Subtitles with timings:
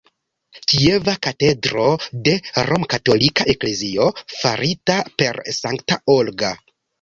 [0.71, 1.83] Kieva katedro
[2.27, 2.33] de
[2.69, 4.09] Romkatolika Eklezio,
[4.41, 6.53] farita per Sankta Olga.